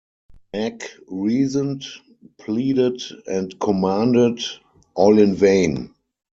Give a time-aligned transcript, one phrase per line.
[0.51, 1.83] Meg reasoned,
[2.39, 4.39] pleaded, and commanded:
[4.95, 5.93] all in vain.